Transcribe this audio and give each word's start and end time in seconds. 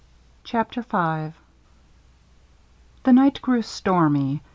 CHAPTER 0.43 0.81
V 0.81 1.35
The 3.03 3.13
night 3.13 3.39
grew 3.43 3.61
stormy. 3.61 4.41